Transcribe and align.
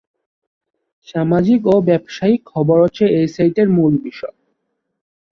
সামাজিক 1.07 1.61
ও 1.67 1.75
ব্যবসায়িক 1.81 2.41
খবর 2.45 2.75
হচ্ছে 2.83 3.05
এই 3.17 3.27
সাইটের 3.27 3.67
মূল 3.69 3.93
বিষয়। 4.05 4.35